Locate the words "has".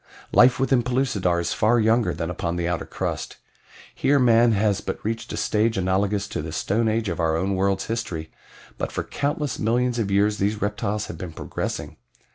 4.53-4.81